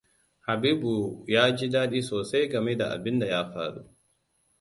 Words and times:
Habibu 0.45 0.93
ya 1.33 1.51
ji 1.57 1.67
daɗi 1.69 2.01
sosai 2.01 2.49
game 2.51 2.77
da 2.77 2.85
abin 2.93 3.19
da 3.19 3.27
ya 3.27 3.51
faru. 3.53 3.89